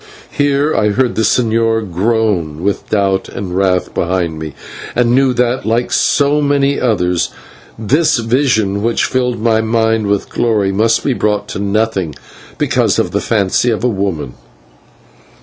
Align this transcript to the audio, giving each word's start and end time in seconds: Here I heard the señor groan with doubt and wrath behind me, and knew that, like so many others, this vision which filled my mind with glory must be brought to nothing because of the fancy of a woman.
Here 0.31 0.73
I 0.75 0.89
heard 0.89 1.13
the 1.13 1.21
señor 1.21 1.93
groan 1.93 2.63
with 2.63 2.89
doubt 2.89 3.29
and 3.29 3.55
wrath 3.55 3.93
behind 3.93 4.39
me, 4.39 4.55
and 4.95 5.13
knew 5.13 5.31
that, 5.33 5.63
like 5.63 5.91
so 5.93 6.41
many 6.41 6.79
others, 6.79 7.29
this 7.77 8.17
vision 8.17 8.81
which 8.81 9.05
filled 9.05 9.39
my 9.39 9.61
mind 9.61 10.07
with 10.07 10.27
glory 10.27 10.71
must 10.71 11.03
be 11.03 11.13
brought 11.13 11.47
to 11.49 11.59
nothing 11.59 12.15
because 12.57 12.97
of 12.97 13.11
the 13.11 13.21
fancy 13.21 13.69
of 13.69 13.83
a 13.83 13.87
woman. 13.89 14.33